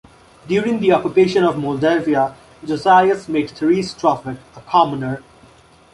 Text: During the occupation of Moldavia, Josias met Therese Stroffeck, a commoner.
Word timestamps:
During 0.47 0.79
the 0.79 0.93
occupation 0.93 1.43
of 1.43 1.59
Moldavia, 1.59 2.33
Josias 2.65 3.29
met 3.29 3.51
Therese 3.51 3.91
Stroffeck, 3.93 4.39
a 4.55 4.61
commoner. 4.61 5.21